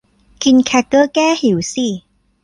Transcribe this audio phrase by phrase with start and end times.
[0.43, 1.87] กินแคร็กเกอร์แก้หิวสิ